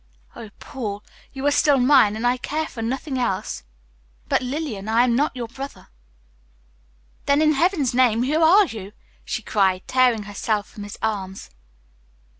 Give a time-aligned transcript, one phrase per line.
[0.35, 3.61] Oh, Paul, you are still mine, and I care for nothing else."
[4.27, 5.89] "But, Lillian, I am not your brother."
[7.27, 8.93] "Then, in heaven's name, who are you?"
[9.23, 11.51] she cried, tearing herself from his arms.